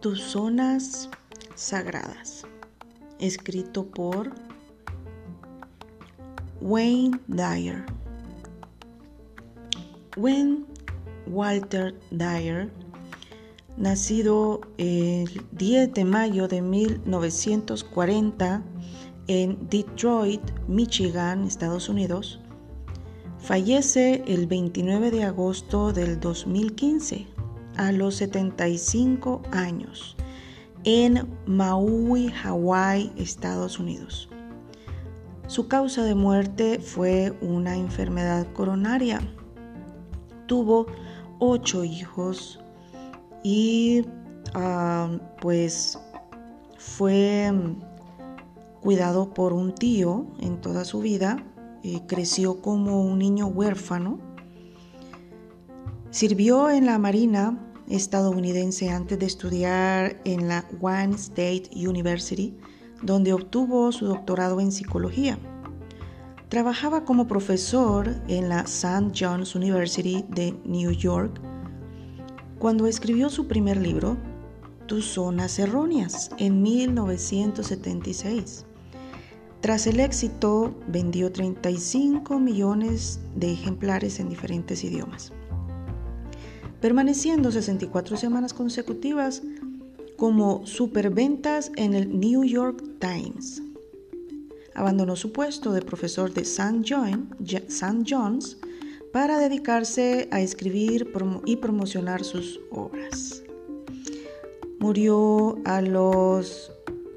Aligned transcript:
Tus 0.00 0.22
zonas 0.22 1.10
sagradas, 1.54 2.46
escrito 3.18 3.84
por 3.84 4.32
Wayne 6.62 7.20
Dyer. 7.26 7.84
Wayne 10.16 10.64
Walter 11.26 11.94
Dyer, 12.10 12.72
nacido 13.76 14.62
el 14.78 15.46
10 15.52 15.92
de 15.92 16.06
mayo 16.06 16.48
de 16.48 16.62
1940 16.62 18.62
en 19.26 19.68
Detroit, 19.68 20.40
Michigan, 20.68 21.44
Estados 21.44 21.90
Unidos, 21.90 22.40
fallece 23.44 24.24
el 24.26 24.46
29 24.46 25.10
de 25.10 25.24
agosto 25.24 25.92
del 25.92 26.18
2015 26.18 27.26
a 27.76 27.92
los 27.92 28.14
75 28.14 29.42
años 29.50 30.16
en 30.84 31.28
Maui, 31.44 32.28
Hawái, 32.28 33.12
Estados 33.18 33.78
Unidos. 33.78 34.30
Su 35.46 35.68
causa 35.68 36.04
de 36.04 36.14
muerte 36.14 36.78
fue 36.78 37.36
una 37.42 37.76
enfermedad 37.76 38.46
coronaria. 38.54 39.20
Tuvo 40.46 40.86
ocho 41.38 41.84
hijos 41.84 42.60
y 43.42 44.06
ah, 44.54 45.18
pues 45.42 45.98
fue 46.78 47.52
cuidado 48.80 49.34
por 49.34 49.52
un 49.52 49.74
tío 49.74 50.24
en 50.40 50.62
toda 50.62 50.86
su 50.86 51.00
vida. 51.00 51.44
Y 51.84 52.00
creció 52.00 52.60
como 52.60 53.02
un 53.02 53.20
niño 53.20 53.46
huérfano 53.46 54.18
Sirvió 56.14 56.70
en 56.70 56.86
la 56.86 56.96
Marina 56.96 57.58
estadounidense 57.88 58.88
antes 58.88 59.18
de 59.18 59.26
estudiar 59.26 60.20
en 60.24 60.46
la 60.46 60.64
Wayne 60.80 61.16
State 61.16 61.70
University, 61.74 62.56
donde 63.02 63.32
obtuvo 63.32 63.90
su 63.90 64.06
doctorado 64.06 64.60
en 64.60 64.70
psicología. 64.70 65.40
Trabajaba 66.48 67.04
como 67.04 67.26
profesor 67.26 68.14
en 68.28 68.48
la 68.48 68.60
St. 68.60 69.10
John's 69.12 69.56
University 69.56 70.24
de 70.28 70.54
New 70.64 70.92
York 70.92 71.40
cuando 72.60 72.86
escribió 72.86 73.28
su 73.28 73.48
primer 73.48 73.78
libro, 73.78 74.16
Tus 74.86 75.06
zonas 75.06 75.58
erróneas, 75.58 76.30
en 76.38 76.62
1976. 76.62 78.66
Tras 79.64 79.86
el 79.86 79.98
éxito, 79.98 80.74
vendió 80.88 81.32
35 81.32 82.38
millones 82.38 83.18
de 83.34 83.50
ejemplares 83.50 84.20
en 84.20 84.28
diferentes 84.28 84.84
idiomas 84.84 85.32
permaneciendo 86.82 87.50
64 87.50 88.18
semanas 88.18 88.52
consecutivas 88.52 89.40
como 90.18 90.66
superventas 90.66 91.72
en 91.76 91.94
el 91.94 92.20
New 92.20 92.44
York 92.44 92.84
Times. 92.98 93.62
Abandonó 94.74 95.16
su 95.16 95.32
puesto 95.32 95.72
de 95.72 95.80
profesor 95.80 96.34
de 96.34 96.42
St. 96.42 96.82
John's 98.06 98.58
para 99.14 99.38
dedicarse 99.38 100.28
a 100.30 100.42
escribir 100.42 101.10
y 101.46 101.56
promocionar 101.56 102.22
sus 102.22 102.60
obras. 102.70 103.42
Murió 104.78 105.56
a 105.64 105.80
los 105.80 106.73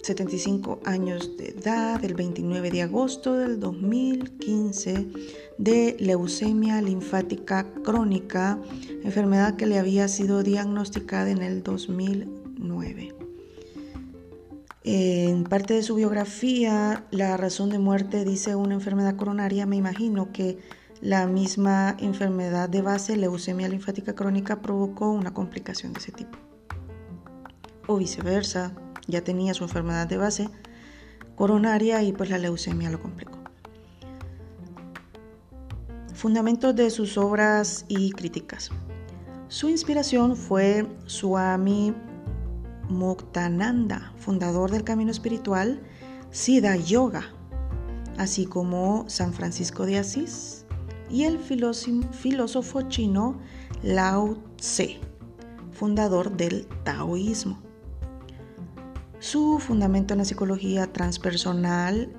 75 0.08 0.80
años 0.86 1.36
de 1.36 1.50
edad 1.50 2.04
el 2.06 2.14
29 2.14 2.72
de 2.72 2.82
agosto 2.82 3.34
del 3.34 3.60
2015 3.60 5.06
de 5.58 5.98
leucemia 6.00 6.82
linfática 6.82 7.66
crónica, 7.84 8.58
enfermedad 9.04 9.58
que 9.58 9.66
le 9.66 9.78
había 9.78 10.08
sido 10.08 10.44
diagnosticada 10.44 11.30
en 11.30 11.42
el 11.42 11.62
2009. 11.62 13.16
En 14.86 15.44
parte 15.44 15.73
de 15.73 15.84
su 15.84 15.96
biografía, 15.96 17.04
la 17.12 17.36
razón 17.36 17.70
de 17.70 17.80
muerte 17.80 18.23
dice 18.23 18.56
una 18.56 18.76
enfermedad 18.76 19.17
coronaria, 19.17 19.66
me 19.66 19.76
imagino 19.76 20.32
que 20.32 20.58
la 21.02 21.28
misma 21.28 21.98
enfermedad 22.00 22.70
de 22.70 22.82
base, 22.82 23.17
leucemia 23.17 23.67
linfática 23.67 24.16
crónica, 24.16 24.62
provocó 24.62 25.12
una 25.12 25.34
complicación 25.34 25.92
de 25.92 26.00
ese 26.00 26.14
tipo. 26.14 26.47
O 27.87 27.98
viceversa, 27.98 28.73
ya 29.08 29.23
tenía 29.23 29.53
su 29.53 29.64
enfermedad 29.64 30.08
de 30.08 30.17
base 30.17 30.49
coronaria 31.36 32.03
y 32.03 32.11
pues 32.11 32.30
la 32.30 32.37
leucemia 32.37 32.89
lo 32.89 33.02
complicó. 33.02 33.37
Fundamentos 36.14 36.75
de 36.75 36.89
sus 36.89 37.17
obras 37.17 37.86
y 37.87 38.11
críticas. 38.11 38.71
Su 39.48 39.70
inspiración 39.70 40.36
fue 40.36 40.87
Swami 41.05 41.93
Muktananda, 42.89 44.14
fundador 44.17 44.71
del 44.71 44.83
camino 44.83 45.11
espiritual 45.11 45.80
Siddha 46.31 46.75
Yoga, 46.75 47.23
así 48.17 48.45
como 48.45 49.05
San 49.08 49.31
Francisco 49.31 49.86
de 49.86 49.99
Asís 49.99 50.65
y 51.09 51.23
el 51.23 51.39
filósofo 51.39 52.81
chino 52.89 53.39
Lao 53.83 54.37
Tse, 54.58 54.99
fundador 55.71 56.36
del 56.36 56.67
taoísmo. 56.83 57.67
Su 59.20 59.58
fundamento 59.60 60.14
en 60.14 60.20
la 60.20 60.26
psicología 60.26 60.94
transpersonal 60.94 62.14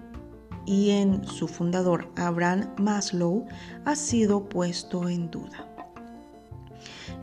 y 0.67 0.91
en 0.91 1.25
su 1.25 1.47
fundador 1.47 2.11
Abraham 2.17 2.75
Maslow 2.77 3.47
ha 3.85 3.95
sido 3.95 4.49
puesto 4.49 5.09
en 5.09 5.31
duda. 5.31 5.69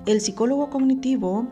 El 0.06 0.22
psicólogo 0.22 0.70
cognitivo 0.70 1.48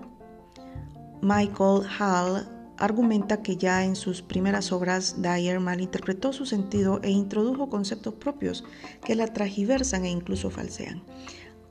Michael 1.22 1.84
Hall 2.00 2.48
argumenta 2.78 3.42
que 3.42 3.58
ya 3.58 3.84
en 3.84 3.96
sus 3.96 4.22
primeras 4.22 4.72
obras 4.72 5.22
Dyer 5.22 5.60
malinterpretó 5.60 6.34
su 6.34 6.46
sentido 6.46 7.02
e 7.04 7.12
introdujo 7.12 7.70
conceptos 7.70 8.14
propios 8.14 8.64
que 9.04 9.16
la 9.16 9.28
tragiversan 9.28 10.06
e 10.06 10.10
incluso 10.10 10.50
falsean. 10.50 11.04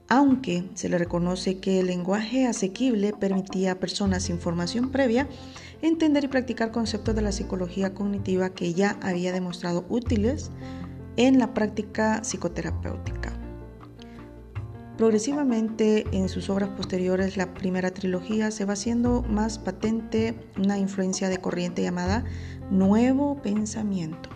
Aunque 0.08 0.68
se 0.74 0.90
le 0.90 0.98
reconoce 0.98 1.58
que 1.58 1.80
el 1.80 1.86
lenguaje 1.86 2.46
asequible 2.46 3.14
permitía 3.14 3.72
a 3.72 3.78
personas 3.80 4.24
sin 4.24 4.38
formación 4.38 4.90
previa 4.90 5.26
entender 5.82 6.24
y 6.24 6.28
practicar 6.28 6.70
conceptos 6.70 7.14
de 7.14 7.22
la 7.22 7.32
psicología 7.32 7.92
cognitiva 7.92 8.50
que 8.50 8.72
ya 8.72 8.98
había 9.02 9.32
demostrado 9.32 9.84
útiles 9.88 10.50
en 11.16 11.38
la 11.38 11.52
práctica 11.52 12.22
psicoterapéutica. 12.22 13.32
Progresivamente 14.96 16.06
en 16.12 16.28
sus 16.28 16.48
obras 16.48 16.68
posteriores, 16.70 17.36
la 17.36 17.54
primera 17.54 17.90
trilogía 17.90 18.50
se 18.50 18.64
va 18.64 18.74
haciendo 18.74 19.22
más 19.22 19.58
patente 19.58 20.34
una 20.56 20.78
influencia 20.78 21.28
de 21.28 21.38
corriente 21.38 21.82
llamada 21.82 22.24
Nuevo 22.70 23.40
Pensamiento. 23.42 24.28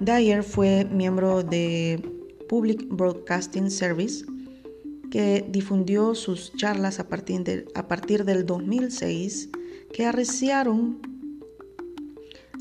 Dyer 0.00 0.42
fue 0.42 0.84
miembro 0.84 1.42
de 1.42 2.02
Public 2.48 2.88
Broadcasting 2.90 3.70
Service, 3.70 4.24
que 5.10 5.46
difundió 5.48 6.14
sus 6.14 6.52
charlas 6.56 7.00
a 7.00 7.08
partir, 7.08 7.68
a 7.74 7.86
partir 7.86 8.24
del 8.24 8.44
2006, 8.44 9.50
que 9.92 10.06
arreciaron 10.06 11.00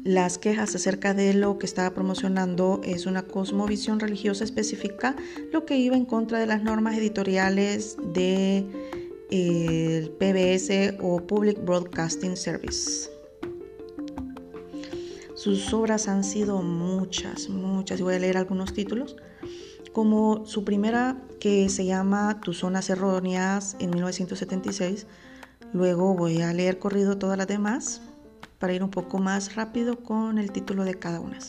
las 0.03 0.37
quejas 0.37 0.75
acerca 0.75 1.13
de 1.13 1.33
lo 1.33 1.59
que 1.59 1.65
estaba 1.65 1.93
promocionando 1.93 2.79
es 2.83 3.05
una 3.05 3.23
cosmovisión 3.23 3.99
religiosa 3.99 4.43
específica, 4.43 5.15
lo 5.51 5.65
que 5.65 5.77
iba 5.77 5.95
en 5.95 6.05
contra 6.05 6.39
de 6.39 6.45
las 6.45 6.63
normas 6.63 6.97
editoriales 6.97 7.97
del 8.13 8.71
de, 9.29 10.11
PBS 10.19 10.97
o 11.03 11.21
Public 11.27 11.63
Broadcasting 11.63 12.37
Service. 12.37 13.09
Sus 15.35 15.73
obras 15.73 16.07
han 16.07 16.23
sido 16.23 16.61
muchas, 16.61 17.49
muchas. 17.49 18.01
Voy 18.01 18.15
a 18.15 18.19
leer 18.19 18.37
algunos 18.37 18.73
títulos 18.73 19.15
como 19.93 20.45
su 20.45 20.63
primera 20.63 21.21
que 21.39 21.69
se 21.69 21.85
llama 21.85 22.41
Tus 22.41 22.59
zonas 22.59 22.89
erróneas 22.89 23.75
en 23.79 23.89
1976. 23.89 25.07
Luego 25.73 26.15
voy 26.15 26.41
a 26.41 26.53
leer 26.53 26.79
corrido 26.79 27.17
todas 27.17 27.37
las 27.37 27.47
demás 27.47 28.01
para 28.57 28.73
ir 28.73 28.83
un 28.83 28.89
poco 28.89 29.19
más 29.19 29.55
rápido 29.55 30.03
con 30.03 30.37
el 30.37 30.51
título 30.51 30.83
de 30.83 30.95
cada 30.95 31.19
una. 31.19 31.39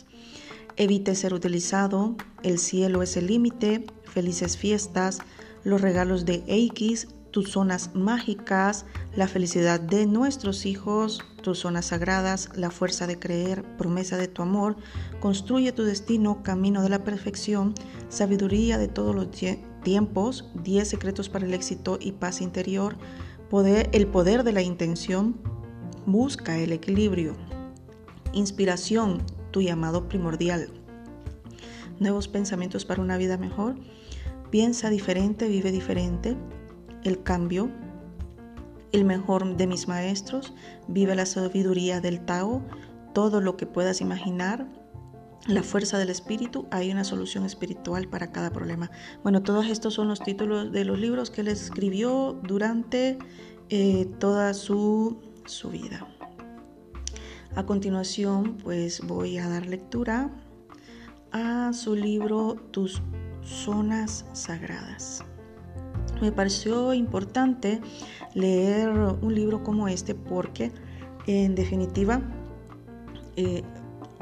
Evite 0.77 1.15
ser 1.15 1.33
utilizado, 1.33 2.15
El 2.43 2.59
cielo 2.59 3.01
es 3.03 3.17
el 3.17 3.27
límite, 3.27 3.85
Felices 4.03 4.57
fiestas, 4.57 5.19
Los 5.63 5.81
regalos 5.81 6.25
de 6.25 6.43
X, 6.47 7.07
tus 7.31 7.51
zonas 7.51 7.91
mágicas, 7.95 8.85
la 9.15 9.27
felicidad 9.27 9.79
de 9.79 10.05
nuestros 10.05 10.65
hijos, 10.65 11.21
tus 11.41 11.59
zonas 11.59 11.87
sagradas, 11.87 12.49
la 12.55 12.71
fuerza 12.71 13.07
de 13.07 13.17
creer, 13.17 13.63
promesa 13.77 14.17
de 14.17 14.27
tu 14.27 14.41
amor, 14.41 14.75
construye 15.19 15.71
tu 15.71 15.83
destino, 15.83 16.43
camino 16.43 16.83
de 16.83 16.89
la 16.89 17.03
perfección, 17.03 17.73
sabiduría 18.09 18.77
de 18.77 18.87
todos 18.87 19.15
los 19.15 19.29
tiempos, 19.83 20.49
10 20.55 20.87
secretos 20.87 21.29
para 21.29 21.45
el 21.45 21.53
éxito 21.53 21.97
y 21.99 22.11
paz 22.13 22.41
interior, 22.41 22.97
el 23.53 24.07
poder 24.07 24.45
de 24.45 24.53
la 24.53 24.61
intención, 24.61 25.35
busca 26.05 26.57
el 26.57 26.71
equilibrio, 26.71 27.35
inspiración, 28.31 29.21
tu 29.51 29.61
llamado 29.61 30.07
primordial. 30.07 30.69
nuevos 31.99 32.29
pensamientos 32.29 32.85
para 32.85 33.01
una 33.01 33.17
vida 33.17 33.37
mejor. 33.37 33.75
Piensa 34.51 34.89
diferente, 34.89 35.49
vive 35.49 35.71
diferente. 35.73 36.37
El 37.03 37.23
cambio, 37.23 37.69
el 38.93 39.03
mejor 39.03 39.57
de 39.57 39.67
mis 39.67 39.85
maestros, 39.87 40.53
vive 40.87 41.13
la 41.13 41.25
sabiduría 41.25 41.99
del 41.99 42.23
Tao, 42.23 42.61
todo 43.13 43.41
lo 43.41 43.57
que 43.57 43.65
puedas 43.65 43.99
imaginar, 43.99 44.65
la 45.47 45.63
fuerza 45.63 45.97
del 45.97 46.09
espíritu, 46.09 46.67
hay 46.71 46.91
una 46.91 47.03
solución 47.03 47.45
espiritual 47.45 48.07
para 48.07 48.31
cada 48.31 48.51
problema. 48.51 48.91
Bueno, 49.23 49.41
todos 49.41 49.67
estos 49.67 49.93
son 49.93 50.07
los 50.07 50.21
títulos 50.21 50.71
de 50.71 50.85
los 50.85 50.99
libros 50.99 51.31
que 51.31 51.41
él 51.41 51.47
escribió 51.47 52.39
durante 52.43 53.17
eh, 53.69 54.07
toda 54.19 54.53
su, 54.53 55.17
su 55.45 55.69
vida. 55.69 56.07
A 57.55 57.65
continuación, 57.65 58.57
pues 58.57 59.01
voy 59.05 59.37
a 59.37 59.49
dar 59.49 59.65
lectura 59.65 60.29
a 61.31 61.71
su 61.73 61.95
libro 61.95 62.55
Tus 62.71 63.01
zonas 63.43 64.25
sagradas. 64.33 65.23
Me 66.21 66.31
pareció 66.31 66.93
importante 66.93 67.81
leer 68.35 68.89
un 68.89 69.33
libro 69.33 69.63
como 69.63 69.87
este 69.87 70.13
porque 70.13 70.71
en 71.25 71.55
definitiva 71.55 72.21
eh, 73.35 73.63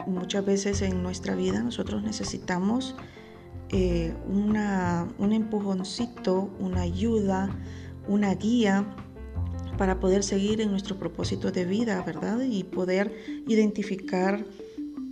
muchas 0.08 0.46
veces 0.46 0.82
en 0.82 1.04
nuestra 1.04 1.36
vida 1.36 1.62
nosotros 1.62 2.04
necesitamos 2.04 2.96
eh, 3.72 4.14
una, 4.28 5.08
un 5.20 5.32
empujoncito, 5.32 6.50
una 6.60 6.82
ayuda, 6.82 7.50
una 8.08 8.34
guía 8.34 8.86
para 9.78 10.00
poder 10.00 10.24
seguir 10.24 10.60
en 10.60 10.72
nuestro 10.72 10.98
propósito 10.98 11.52
de 11.52 11.66
vida, 11.66 12.02
¿verdad? 12.04 12.42
Y 12.42 12.64
poder 12.64 13.16
identificar 13.48 14.46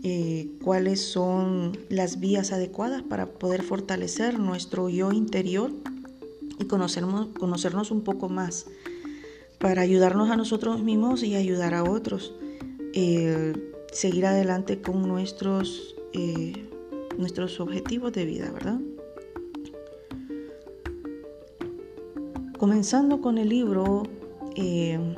eh, 0.03 0.49
cuáles 0.63 1.01
son 1.01 1.77
las 1.89 2.19
vías 2.19 2.51
adecuadas 2.51 3.01
para 3.03 3.27
poder 3.27 3.63
fortalecer 3.63 4.39
nuestro 4.39 4.89
yo 4.89 5.11
interior 5.11 5.71
y 6.59 6.65
conocernos, 6.65 7.27
conocernos 7.39 7.91
un 7.91 8.01
poco 8.01 8.27
más, 8.27 8.65
para 9.59 9.81
ayudarnos 9.81 10.29
a 10.29 10.35
nosotros 10.35 10.83
mismos 10.83 11.23
y 11.23 11.35
ayudar 11.35 11.73
a 11.73 11.83
otros. 11.83 12.33
Eh, 12.93 13.53
seguir 13.91 14.25
adelante 14.25 14.81
con 14.81 15.07
nuestros, 15.07 15.95
eh, 16.13 16.69
nuestros 17.17 17.59
objetivos 17.59 18.13
de 18.13 18.25
vida, 18.25 18.51
¿verdad? 18.51 18.79
Comenzando 22.57 23.21
con 23.21 23.37
el 23.37 23.49
libro, 23.49 24.03
eh, 24.55 25.15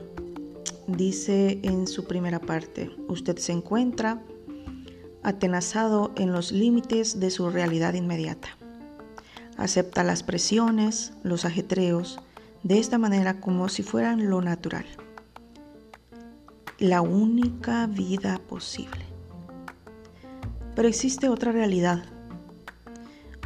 dice 0.87 1.59
en 1.63 1.87
su 1.87 2.05
primera 2.05 2.39
parte, 2.39 2.91
usted 3.07 3.37
se 3.37 3.53
encuentra 3.53 4.21
atenazado 5.23 6.11
en 6.15 6.31
los 6.31 6.51
límites 6.51 7.19
de 7.19 7.29
su 7.29 7.49
realidad 7.49 7.93
inmediata. 7.93 8.49
Acepta 9.57 10.03
las 10.03 10.23
presiones, 10.23 11.13
los 11.23 11.45
ajetreos, 11.45 12.19
de 12.63 12.79
esta 12.79 12.97
manera 12.97 13.39
como 13.39 13.69
si 13.69 13.83
fueran 13.83 14.29
lo 14.29 14.41
natural 14.41 14.85
la 16.79 17.01
única 17.01 17.87
vida 17.87 18.39
posible. 18.47 19.03
Pero 20.75 20.87
existe 20.87 21.27
otra 21.27 21.51
realidad, 21.51 22.05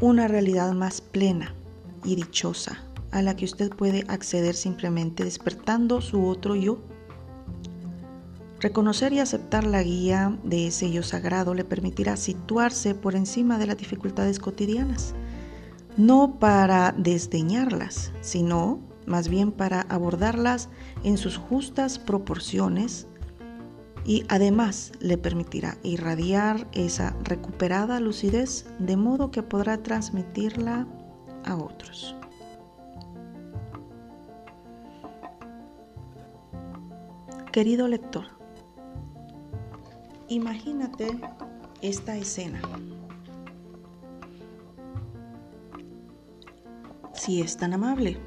una 0.02 0.28
realidad 0.28 0.72
más 0.74 1.02
plena 1.02 1.56
y 2.04 2.16
dichosa 2.16 2.84
a 3.10 3.24
la 3.24 3.36
que 3.36 3.46
usted 3.46 3.72
puede 3.72 4.06
acceder 4.08 4.54
simplemente 4.54 5.24
despertando 5.24 6.00
su 6.00 6.28
otro 6.28 6.56
yo. 6.56 6.80
Reconocer 8.60 9.14
y 9.14 9.20
aceptar 9.20 9.64
la 9.64 9.82
guía 9.82 10.38
de 10.44 10.68
ese 10.68 10.92
yo 10.92 11.02
sagrado 11.02 11.56
le 11.56 11.64
permitirá 11.64 12.18
situarse 12.18 12.94
por 12.94 13.16
encima 13.16 13.58
de 13.58 13.66
las 13.66 13.78
dificultades 13.78 14.38
cotidianas, 14.38 15.16
no 15.98 16.38
para 16.40 16.94
desdeñarlas, 16.96 18.12
sino 18.22 18.80
más 19.08 19.28
bien 19.28 19.52
para 19.52 19.82
abordarlas 19.82 20.70
en 21.04 21.18
sus 21.18 21.38
justas 21.38 21.98
proporciones 21.98 23.08
y 24.06 24.26
además 24.28 24.92
le 25.00 25.18
permitirá 25.18 25.78
irradiar 25.84 26.68
esa 26.74 27.16
recuperada 27.24 28.00
lucidez 28.00 28.66
de 28.80 28.98
modo 28.98 29.32
que 29.32 29.44
podrá 29.44 29.82
transmitirla 29.82 30.88
a 31.46 31.56
otros. 31.56 32.16
Querido 37.52 37.88
lector, 37.88 38.26
imagínate 40.28 41.20
esta 41.82 42.18
escena. 42.18 42.60
Si 47.14 47.42
es 47.42 47.56
tan 47.56 47.74
amable. 47.74 48.18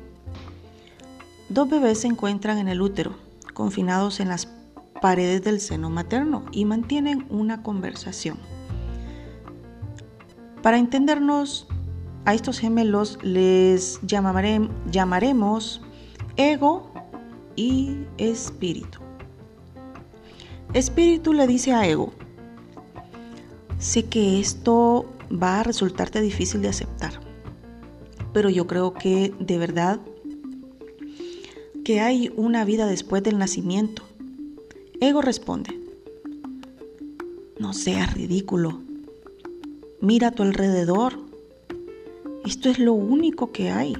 Dos 1.48 1.68
bebés 1.68 2.00
se 2.00 2.06
encuentran 2.06 2.58
en 2.58 2.68
el 2.68 2.80
útero, 2.80 3.16
confinados 3.52 4.20
en 4.20 4.28
las 4.28 4.46
paredes 5.00 5.42
del 5.42 5.60
seno 5.60 5.90
materno 5.90 6.44
y 6.52 6.64
mantienen 6.64 7.26
una 7.30 7.62
conversación. 7.62 8.38
Para 10.62 10.78
entendernos, 10.78 11.68
a 12.24 12.34
estos 12.34 12.58
gemelos 12.58 13.18
les 13.22 14.00
llamaremos 14.02 15.80
ego 16.36 16.92
y 17.54 17.98
espíritu. 18.18 18.98
Espíritu 20.74 21.32
le 21.32 21.46
dice 21.46 21.72
a 21.72 21.86
ego, 21.86 22.12
sé 23.78 24.06
que 24.06 24.40
esto 24.40 25.06
va 25.30 25.60
a 25.60 25.62
resultarte 25.62 26.20
difícil 26.20 26.62
de 26.62 26.68
aceptar, 26.68 27.20
pero 28.32 28.50
yo 28.50 28.66
creo 28.66 28.92
que 28.92 29.32
de 29.38 29.58
verdad 29.58 30.00
que 31.84 32.00
hay 32.00 32.32
una 32.36 32.64
vida 32.64 32.86
después 32.86 33.22
del 33.22 33.38
nacimiento 33.38 34.02
Ego 35.00 35.20
responde, 35.20 35.78
no 37.58 37.74
seas 37.74 38.14
ridículo, 38.14 38.80
mira 40.00 40.28
a 40.28 40.30
tu 40.30 40.42
alrededor, 40.42 41.18
esto 42.46 42.70
es 42.70 42.78
lo 42.78 42.94
único 42.94 43.52
que 43.52 43.70
hay. 43.70 43.94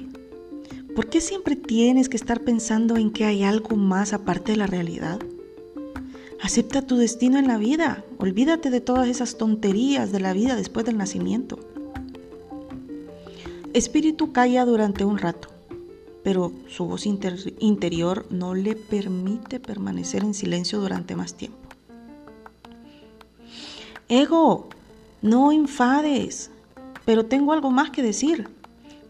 ¿Por 0.95 1.07
qué 1.07 1.21
siempre 1.21 1.55
tienes 1.55 2.09
que 2.09 2.17
estar 2.17 2.41
pensando 2.41 2.97
en 2.97 3.11
que 3.11 3.25
hay 3.25 3.43
algo 3.43 3.75
más 3.75 4.11
aparte 4.11 4.53
de 4.53 4.57
la 4.57 4.65
realidad? 4.65 5.19
Acepta 6.41 6.81
tu 6.81 6.97
destino 6.97 7.37
en 7.37 7.47
la 7.47 7.59
vida, 7.59 8.03
olvídate 8.17 8.71
de 8.71 8.81
todas 8.81 9.07
esas 9.07 9.37
tonterías 9.37 10.11
de 10.11 10.19
la 10.19 10.33
vida 10.33 10.55
después 10.55 10.83
del 10.83 10.97
nacimiento. 10.97 11.59
Espíritu 13.73 14.31
calla 14.31 14.65
durante 14.65 15.05
un 15.05 15.19
rato 15.19 15.49
pero 16.27 16.51
su 16.67 16.83
voz 16.83 17.05
interior 17.05 18.25
no 18.29 18.53
le 18.53 18.75
permite 18.75 19.61
permanecer 19.61 20.25
en 20.25 20.33
silencio 20.33 20.81
durante 20.81 21.15
más 21.15 21.35
tiempo. 21.35 21.57
Ego, 24.09 24.67
no 25.21 25.53
enfades, 25.53 26.51
pero 27.05 27.27
tengo 27.27 27.53
algo 27.53 27.71
más 27.71 27.91
que 27.91 28.03
decir. 28.03 28.49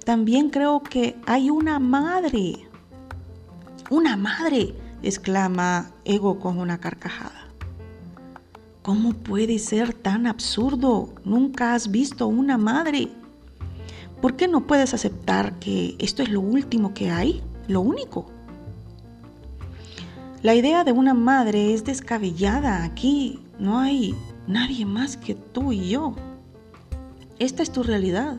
También 0.05 0.51
creo 0.51 0.83
que 0.83 1.15
hay 1.25 1.49
una 1.49 1.79
madre. 1.79 2.67
Una 3.89 4.15
madre, 4.15 4.75
exclama 5.01 5.89
Ego 6.05 6.39
con 6.39 6.59
una 6.59 6.79
carcajada. 6.79 7.47
¿Cómo 8.83 9.13
puede 9.13 9.57
ser 9.57 9.91
tan 9.91 10.27
absurdo? 10.27 11.15
Nunca 11.25 11.73
has 11.73 11.89
visto 11.89 12.27
una 12.27 12.59
madre. 12.59 13.09
¿Por 14.21 14.35
qué 14.35 14.47
no 14.47 14.65
puedes 14.65 14.93
aceptar 14.93 15.59
que 15.59 15.95
esto 15.99 16.23
es 16.23 16.29
lo 16.29 16.41
último 16.41 16.93
que 16.93 17.11
hay? 17.11 17.43
Lo 17.67 17.81
único. 17.81 18.25
La 20.41 20.55
idea 20.55 20.83
de 20.83 20.91
una 20.91 21.13
madre 21.13 21.73
es 21.73 21.83
descabellada. 21.83 22.83
Aquí 22.83 23.39
no 23.59 23.77
hay 23.77 24.15
nadie 24.47 24.85
más 24.85 25.17
que 25.17 25.35
tú 25.35 25.71
y 25.71 25.89
yo. 25.89 26.15
Esta 27.37 27.61
es 27.61 27.71
tu 27.71 27.83
realidad. 27.83 28.37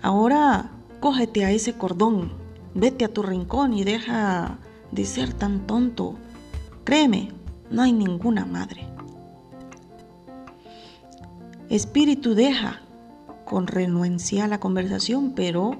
Ahora 0.00 0.70
cógete 1.00 1.44
a 1.44 1.50
ese 1.50 1.72
cordón, 1.72 2.32
vete 2.74 3.04
a 3.04 3.12
tu 3.12 3.22
rincón 3.22 3.72
y 3.74 3.82
deja 3.82 4.58
de 4.92 5.04
ser 5.04 5.32
tan 5.32 5.66
tonto. 5.66 6.14
Créeme, 6.84 7.32
no 7.70 7.82
hay 7.82 7.92
ninguna 7.92 8.44
madre. 8.44 8.86
Espíritu, 11.68 12.34
deja 12.34 12.80
con 13.48 13.66
renuencia 13.66 14.44
a 14.44 14.48
la 14.48 14.60
conversación, 14.60 15.32
pero 15.34 15.78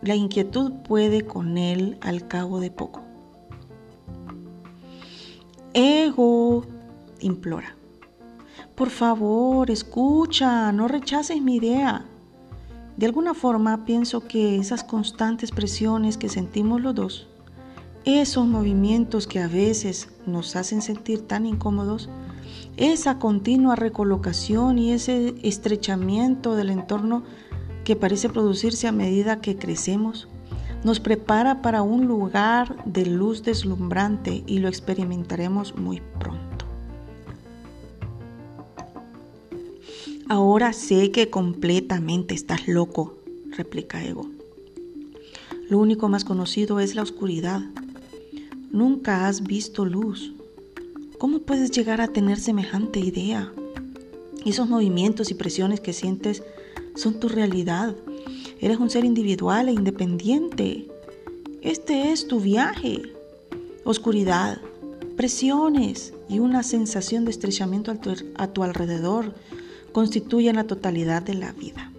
la 0.00 0.14
inquietud 0.14 0.72
puede 0.86 1.26
con 1.26 1.58
él 1.58 1.98
al 2.00 2.28
cabo 2.28 2.60
de 2.60 2.70
poco. 2.70 3.02
Ego, 5.74 6.64
implora. 7.20 7.74
Por 8.76 8.90
favor, 8.90 9.72
escucha, 9.72 10.70
no 10.70 10.86
rechaces 10.86 11.42
mi 11.42 11.56
idea. 11.56 12.06
De 12.96 13.06
alguna 13.06 13.34
forma 13.34 13.84
pienso 13.84 14.28
que 14.28 14.56
esas 14.56 14.84
constantes 14.84 15.50
presiones 15.50 16.16
que 16.16 16.28
sentimos 16.28 16.80
los 16.80 16.94
dos, 16.94 17.28
esos 18.04 18.46
movimientos 18.46 19.26
que 19.26 19.40
a 19.40 19.48
veces 19.48 20.10
nos 20.26 20.54
hacen 20.54 20.80
sentir 20.80 21.26
tan 21.26 21.44
incómodos, 21.44 22.08
esa 22.78 23.18
continua 23.18 23.74
recolocación 23.74 24.78
y 24.78 24.92
ese 24.92 25.34
estrechamiento 25.42 26.54
del 26.54 26.70
entorno 26.70 27.24
que 27.84 27.96
parece 27.96 28.28
producirse 28.28 28.86
a 28.86 28.92
medida 28.92 29.40
que 29.40 29.56
crecemos, 29.56 30.28
nos 30.84 31.00
prepara 31.00 31.60
para 31.60 31.82
un 31.82 32.06
lugar 32.06 32.84
de 32.84 33.04
luz 33.04 33.42
deslumbrante 33.42 34.44
y 34.46 34.60
lo 34.60 34.68
experimentaremos 34.68 35.76
muy 35.76 36.00
pronto. 36.20 36.66
Ahora 40.28 40.72
sé 40.72 41.10
que 41.10 41.30
completamente 41.30 42.34
estás 42.34 42.68
loco, 42.68 43.18
replica 43.56 44.04
Ego. 44.04 44.26
Lo 45.68 45.78
único 45.78 46.08
más 46.08 46.24
conocido 46.24 46.78
es 46.78 46.94
la 46.94 47.02
oscuridad. 47.02 47.62
Nunca 48.70 49.26
has 49.26 49.42
visto 49.42 49.84
luz. 49.84 50.34
¿Cómo 51.18 51.40
puedes 51.40 51.72
llegar 51.72 52.00
a 52.00 52.06
tener 52.06 52.38
semejante 52.38 53.00
idea? 53.00 53.52
Esos 54.46 54.68
movimientos 54.68 55.32
y 55.32 55.34
presiones 55.34 55.80
que 55.80 55.92
sientes 55.92 56.44
son 56.94 57.18
tu 57.18 57.28
realidad. 57.28 57.96
Eres 58.60 58.78
un 58.78 58.88
ser 58.88 59.04
individual 59.04 59.68
e 59.68 59.72
independiente. 59.72 60.86
Este 61.60 62.12
es 62.12 62.28
tu 62.28 62.38
viaje. 62.38 63.02
Oscuridad, 63.82 64.58
presiones 65.16 66.14
y 66.28 66.38
una 66.38 66.62
sensación 66.62 67.24
de 67.24 67.32
estrechamiento 67.32 67.92
a 68.36 68.46
tu, 68.52 68.62
alrededor 68.62 69.34
constituyen 69.90 70.54
la 70.54 70.68
totalidad 70.68 71.20
de 71.22 71.34
la 71.34 71.50
vida. 71.50 71.90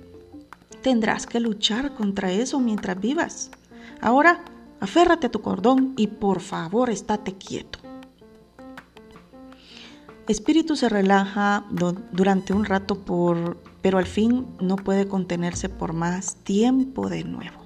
Tendrás 0.82 1.28
que 1.28 1.42
luchar 1.42 1.94
contra 1.94 2.32
eso 2.32 2.62
mientras 2.62 2.98
vivas. 2.98 3.52
Ahora, 4.00 4.46
aférrate 4.80 5.28
a 5.28 5.32
tu 5.32 5.42
cordón 5.42 5.94
y 5.98 6.08
por 6.08 6.40
favor 6.40 6.90
estate 6.90 7.34
quieto. 7.34 7.88
Espíritu 10.29 10.75
se 10.75 10.89
relaja 10.89 11.65
durante 12.12 12.53
un 12.53 12.63
rato 12.63 13.00
por, 13.03 13.57
pero 13.81 13.98
al 13.98 14.05
fin 14.05 14.45
no 14.62 14.75
puede 14.75 15.07
contenerse 15.07 15.69
por 15.69 15.93
más 15.93 16.36
tiempo 16.43 17.09
de 17.09 17.24
nuevo. 17.24 17.65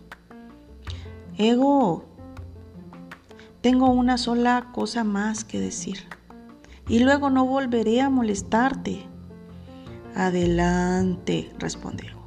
Ego, 1.37 2.05
tengo 3.59 3.87
una 3.89 4.17
sola 4.17 4.69
cosa 4.71 5.03
más 5.03 5.43
que 5.43 5.59
decir 5.59 6.07
y 6.87 6.99
luego 6.99 7.29
no 7.29 7.45
volveré 7.45 7.99
a 7.99 8.09
molestarte. 8.09 9.07
Adelante, 10.15 11.51
responde 11.59 12.07
Ego. 12.07 12.21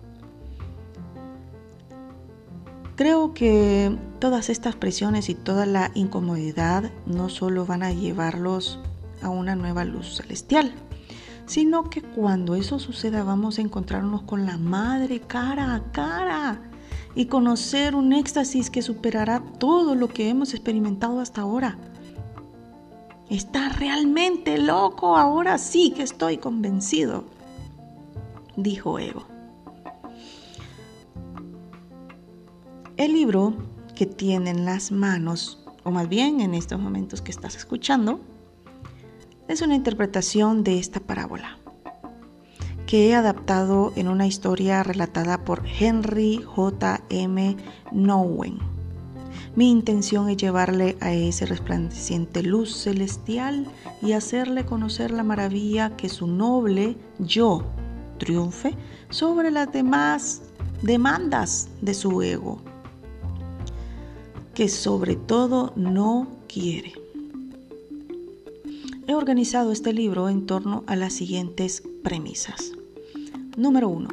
Creo 2.94 3.32
que 3.32 3.96
todas 4.18 4.50
estas 4.50 4.76
presiones 4.76 5.30
y 5.30 5.34
toda 5.34 5.64
la 5.64 5.92
incomodidad 5.94 6.90
no 7.06 7.30
solo 7.30 7.64
van 7.64 7.82
a 7.82 7.92
llevarlos 7.92 8.80
a 9.22 9.28
una 9.28 9.56
nueva 9.56 9.84
luz 9.84 10.16
celestial, 10.16 10.72
sino 11.46 11.90
que 11.90 12.02
cuando 12.02 12.54
eso 12.54 12.78
suceda 12.78 13.22
vamos 13.24 13.58
a 13.58 13.62
encontrarnos 13.62 14.22
con 14.22 14.46
la 14.46 14.58
Madre 14.58 15.20
cara 15.20 15.74
a 15.74 15.92
cara 15.92 16.60
y 17.14 17.26
conocer 17.26 17.94
un 17.94 18.12
éxtasis 18.12 18.70
que 18.70 18.82
superará 18.82 19.42
todo 19.58 19.94
lo 19.94 20.08
que 20.08 20.28
hemos 20.28 20.52
experimentado 20.52 21.20
hasta 21.20 21.40
ahora. 21.40 21.78
Está 23.30 23.70
realmente 23.70 24.58
loco, 24.58 25.16
ahora 25.16 25.58
sí 25.58 25.92
que 25.96 26.02
estoy 26.02 26.36
convencido, 26.36 27.24
dijo 28.56 28.98
Ego. 28.98 29.24
El 32.96 33.12
libro 33.12 33.54
que 33.94 34.06
tiene 34.06 34.50
en 34.50 34.64
las 34.64 34.92
manos, 34.92 35.64
o 35.84 35.90
más 35.90 36.08
bien 36.08 36.40
en 36.40 36.54
estos 36.54 36.78
momentos 36.78 37.20
que 37.20 37.30
estás 37.30 37.56
escuchando, 37.56 38.20
es 39.48 39.62
una 39.62 39.74
interpretación 39.74 40.64
de 40.64 40.78
esta 40.78 41.00
parábola 41.00 41.58
que 42.86 43.08
he 43.08 43.14
adaptado 43.14 43.92
en 43.96 44.06
una 44.06 44.26
historia 44.26 44.82
relatada 44.84 45.44
por 45.44 45.64
Henry 45.66 46.40
J. 46.44 47.00
M. 47.10 47.56
Nowen. 47.90 48.58
Mi 49.56 49.70
intención 49.70 50.28
es 50.28 50.36
llevarle 50.36 50.96
a 51.00 51.12
ese 51.12 51.46
resplandeciente 51.46 52.42
luz 52.42 52.76
celestial 52.76 53.66
y 54.02 54.12
hacerle 54.12 54.64
conocer 54.64 55.10
la 55.10 55.24
maravilla 55.24 55.96
que 55.96 56.08
su 56.08 56.26
noble 56.26 56.96
yo 57.18 57.64
triunfe 58.18 58.74
sobre 59.10 59.50
las 59.50 59.72
demás 59.72 60.42
demandas 60.82 61.68
de 61.80 61.94
su 61.94 62.22
ego, 62.22 62.60
que 64.54 64.68
sobre 64.68 65.16
todo 65.16 65.72
no 65.74 66.28
quiere. 66.46 67.05
He 69.08 69.14
organizado 69.14 69.70
este 69.70 69.92
libro 69.92 70.28
en 70.28 70.46
torno 70.46 70.82
a 70.88 70.96
las 70.96 71.12
siguientes 71.12 71.84
premisas. 72.02 72.72
Número 73.56 73.88
1. 73.88 74.08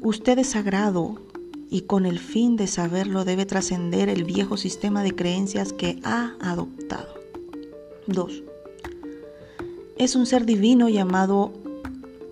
Usted 0.00 0.38
es 0.38 0.50
sagrado 0.50 1.16
y 1.70 1.82
con 1.82 2.06
el 2.06 2.20
fin 2.20 2.54
de 2.54 2.68
saberlo 2.68 3.24
debe 3.24 3.46
trascender 3.46 4.08
el 4.08 4.22
viejo 4.22 4.56
sistema 4.56 5.02
de 5.02 5.16
creencias 5.16 5.72
que 5.72 5.98
ha 6.04 6.36
adoptado. 6.40 7.14
2. 8.06 8.44
Es 9.98 10.14
un 10.14 10.26
ser 10.26 10.46
divino 10.46 10.88
llamado 10.88 11.52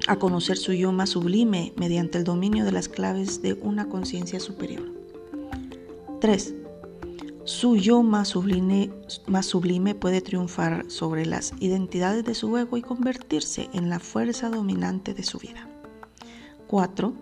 a 0.07 0.17
conocer 0.21 0.59
su 0.59 0.75
yo 0.75 0.93
más 0.93 1.11
sublime 1.11 1.73
mediante 1.75 2.19
el 2.19 2.25
dominio 2.25 2.65
de 2.65 2.71
las 2.71 2.89
claves 2.89 3.43
de 3.43 3.55
una 3.55 3.89
conciencia 3.89 4.39
superior. 4.39 4.85
3. 6.21 6.55
Su 7.45 7.77
yo 7.77 8.03
más 8.03 8.29
sublime, 8.29 8.89
puede 9.95 10.23
triunfar 10.23 10.87
sobre 10.89 11.27
las 11.27 11.53
identidades 11.61 12.25
de 12.25 12.35
su 12.35 12.57
ego 12.57 12.79
y 12.79 12.83
convertirse 12.83 13.69
en 13.75 13.91
la 13.91 13.99
fuerza 13.99 14.49
dominante 14.49 15.13
de 15.13 15.25
su 15.25 15.39
vida. 15.39 15.69
4. 16.69 17.13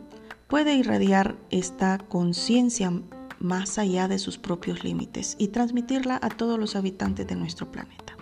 Puede 0.46 0.76
irradiar 0.76 1.34
esta 1.50 1.98
conciencia 1.98 2.92
más 3.40 3.78
allá 3.78 4.06
de 4.06 4.20
sus 4.20 4.38
propios 4.38 4.84
límites 4.84 5.34
y 5.40 5.48
transmitirla 5.48 6.20
a 6.22 6.28
todos 6.28 6.56
los 6.56 6.76
habitantes 6.76 7.26
de 7.26 7.34
nuestro 7.34 7.72
planeta. 7.72 8.16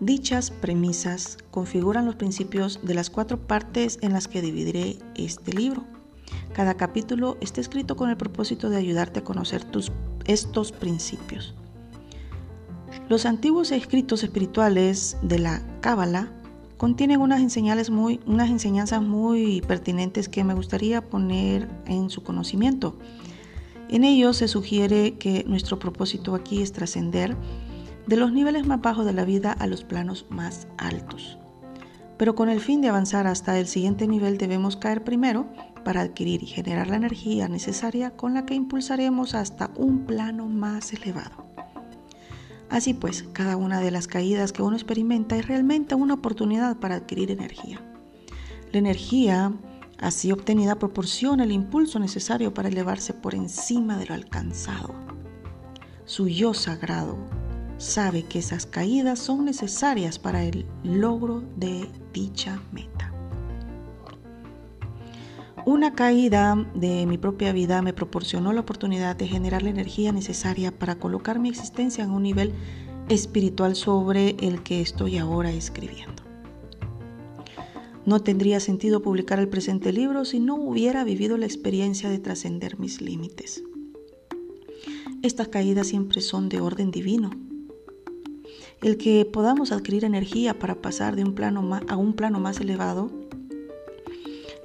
Dichas 0.00 0.50
premisas 0.50 1.38
configuran 1.50 2.04
los 2.04 2.16
principios 2.16 2.80
de 2.82 2.92
las 2.92 3.08
cuatro 3.08 3.38
partes 3.38 3.98
en 4.02 4.12
las 4.12 4.28
que 4.28 4.42
dividiré 4.42 4.98
este 5.14 5.54
libro 5.54 5.97
cada 6.58 6.74
capítulo 6.74 7.36
está 7.40 7.60
escrito 7.60 7.94
con 7.94 8.10
el 8.10 8.16
propósito 8.16 8.68
de 8.68 8.78
ayudarte 8.78 9.20
a 9.20 9.22
conocer 9.22 9.64
estos 10.24 10.72
principios. 10.72 11.54
Los 13.08 13.26
antiguos 13.26 13.70
escritos 13.70 14.24
espirituales 14.24 15.16
de 15.22 15.38
la 15.38 15.62
Cábala 15.80 16.32
contienen 16.76 17.20
unas 17.20 17.42
enseñanzas, 17.42 17.90
muy, 17.90 18.18
unas 18.26 18.50
enseñanzas 18.50 19.00
muy 19.00 19.60
pertinentes 19.68 20.28
que 20.28 20.42
me 20.42 20.52
gustaría 20.52 21.08
poner 21.08 21.68
en 21.86 22.10
su 22.10 22.24
conocimiento. 22.24 22.98
En 23.88 24.02
ellos 24.02 24.38
se 24.38 24.48
sugiere 24.48 25.14
que 25.14 25.44
nuestro 25.46 25.78
propósito 25.78 26.34
aquí 26.34 26.60
es 26.60 26.72
trascender 26.72 27.36
de 28.08 28.16
los 28.16 28.32
niveles 28.32 28.66
más 28.66 28.80
bajos 28.80 29.06
de 29.06 29.12
la 29.12 29.24
vida 29.24 29.52
a 29.52 29.68
los 29.68 29.84
planos 29.84 30.26
más 30.28 30.66
altos. 30.76 31.38
Pero 32.16 32.34
con 32.34 32.48
el 32.48 32.58
fin 32.58 32.80
de 32.80 32.88
avanzar 32.88 33.28
hasta 33.28 33.56
el 33.60 33.68
siguiente 33.68 34.08
nivel 34.08 34.38
debemos 34.38 34.76
caer 34.76 35.04
primero 35.04 35.46
para 35.88 36.02
adquirir 36.02 36.42
y 36.42 36.46
generar 36.46 36.88
la 36.88 36.96
energía 36.96 37.48
necesaria 37.48 38.10
con 38.10 38.34
la 38.34 38.44
que 38.44 38.52
impulsaremos 38.52 39.34
hasta 39.34 39.70
un 39.74 40.04
plano 40.04 40.46
más 40.46 40.92
elevado. 40.92 41.46
Así 42.68 42.92
pues, 42.92 43.24
cada 43.32 43.56
una 43.56 43.80
de 43.80 43.90
las 43.90 44.06
caídas 44.06 44.52
que 44.52 44.60
uno 44.60 44.76
experimenta 44.76 45.38
es 45.38 45.48
realmente 45.48 45.94
una 45.94 46.12
oportunidad 46.12 46.76
para 46.76 46.96
adquirir 46.96 47.30
energía. 47.30 47.80
La 48.70 48.80
energía 48.80 49.50
así 49.96 50.30
obtenida 50.30 50.78
proporciona 50.78 51.44
el 51.44 51.52
impulso 51.52 51.98
necesario 51.98 52.52
para 52.52 52.68
elevarse 52.68 53.14
por 53.14 53.34
encima 53.34 53.96
de 53.96 54.04
lo 54.04 54.12
alcanzado. 54.12 54.94
Su 56.04 56.28
yo 56.28 56.52
sagrado 56.52 57.16
sabe 57.78 58.24
que 58.24 58.40
esas 58.40 58.66
caídas 58.66 59.20
son 59.20 59.46
necesarias 59.46 60.18
para 60.18 60.44
el 60.44 60.66
logro 60.84 61.44
de 61.56 61.88
dicha 62.12 62.60
meta. 62.72 63.17
Una 65.66 65.94
caída 65.94 66.56
de 66.74 67.06
mi 67.06 67.18
propia 67.18 67.52
vida 67.52 67.82
me 67.82 67.92
proporcionó 67.92 68.52
la 68.52 68.60
oportunidad 68.60 69.16
de 69.16 69.28
generar 69.28 69.62
la 69.62 69.70
energía 69.70 70.12
necesaria 70.12 70.76
para 70.76 70.98
colocar 70.98 71.38
mi 71.38 71.48
existencia 71.48 72.04
en 72.04 72.10
un 72.10 72.22
nivel 72.22 72.52
espiritual 73.08 73.74
sobre 73.74 74.36
el 74.40 74.62
que 74.62 74.80
estoy 74.80 75.18
ahora 75.18 75.50
escribiendo. 75.50 76.22
No 78.06 78.20
tendría 78.20 78.60
sentido 78.60 79.02
publicar 79.02 79.38
el 79.38 79.48
presente 79.48 79.92
libro 79.92 80.24
si 80.24 80.40
no 80.40 80.56
hubiera 80.56 81.04
vivido 81.04 81.36
la 81.36 81.46
experiencia 81.46 82.08
de 82.08 82.18
trascender 82.18 82.78
mis 82.78 83.00
límites. 83.00 83.62
Estas 85.22 85.48
caídas 85.48 85.88
siempre 85.88 86.20
son 86.20 86.48
de 86.48 86.60
orden 86.60 86.90
divino. 86.90 87.30
El 88.80 88.96
que 88.96 89.24
podamos 89.24 89.72
adquirir 89.72 90.04
energía 90.04 90.58
para 90.58 90.80
pasar 90.80 91.16
de 91.16 91.24
un 91.24 91.34
plano 91.34 91.80
a 91.88 91.96
un 91.96 92.14
plano 92.14 92.38
más 92.38 92.60
elevado 92.60 93.10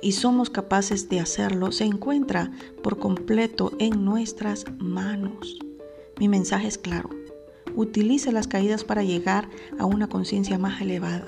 y 0.04 0.12
somos 0.12 0.50
capaces 0.50 1.08
de 1.08 1.22
hacerlo 1.22 1.72
se 1.72 1.86
encuentra 1.86 2.52
por 2.84 3.00
completo 3.00 3.72
en 3.80 4.04
nuestras 4.04 4.66
manos. 4.78 5.60
Mi 6.20 6.28
mensaje 6.28 6.68
es 6.68 6.78
claro. 6.78 7.10
Utilice 7.74 8.32
las 8.34 8.48
caídas 8.48 8.84
para 8.84 9.02
llegar 9.02 9.50
a 9.80 9.86
una 9.86 10.08
conciencia 10.08 10.60
más 10.60 10.82
elevada 10.82 11.28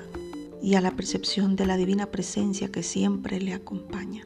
y 0.62 0.74
a 0.74 0.82
la 0.82 0.90
percepción 0.90 1.56
de 1.56 1.66
la 1.66 1.76
divina 1.78 2.06
presencia 2.06 2.70
que 2.70 2.82
siempre 2.82 3.40
le 3.40 3.54
acompaña. 3.54 4.24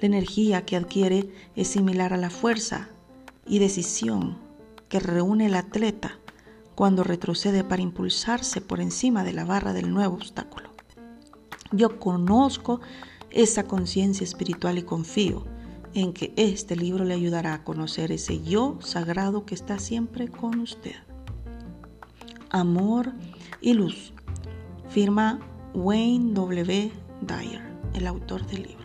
La 0.00 0.06
energía 0.06 0.66
que 0.66 0.76
adquiere 0.76 1.30
es 1.56 1.68
similar 1.68 2.12
a 2.12 2.18
la 2.18 2.30
fuerza 2.30 2.90
y 3.46 3.58
decisión 3.60 4.36
que 4.90 5.00
reúne 5.00 5.46
el 5.46 5.54
atleta 5.54 6.18
cuando 6.74 7.02
retrocede 7.02 7.64
para 7.64 7.82
impulsarse 7.82 8.60
por 8.60 8.80
encima 8.80 9.24
de 9.24 9.32
la 9.32 9.46
barra 9.46 9.72
del 9.72 9.92
nuevo 9.92 10.16
obstáculo. 10.16 10.70
Yo 11.72 11.98
conozco 11.98 12.80
esa 13.34 13.64
conciencia 13.64 14.24
espiritual 14.24 14.78
y 14.78 14.82
confío 14.82 15.44
en 15.92 16.12
que 16.12 16.32
este 16.36 16.76
libro 16.76 17.04
le 17.04 17.14
ayudará 17.14 17.54
a 17.54 17.64
conocer 17.64 18.12
ese 18.12 18.42
yo 18.42 18.78
sagrado 18.80 19.44
que 19.44 19.54
está 19.54 19.78
siempre 19.78 20.28
con 20.28 20.60
usted. 20.60 20.96
Amor 22.50 23.12
y 23.60 23.74
luz. 23.74 24.12
Firma 24.88 25.40
Wayne 25.74 26.32
W. 26.34 26.92
Dyer, 27.20 27.62
el 27.94 28.06
autor 28.06 28.46
del 28.46 28.62
libro. 28.62 28.83